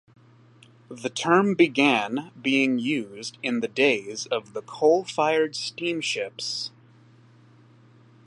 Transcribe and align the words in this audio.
The 0.89 1.11
term 1.11 1.53
began 1.53 2.31
being 2.41 2.79
used 2.79 3.37
in 3.43 3.59
the 3.59 3.67
days 3.67 4.25
of 4.25 4.53
the 4.53 4.63
coal-fired 4.63 5.55
steamships. 5.55 6.71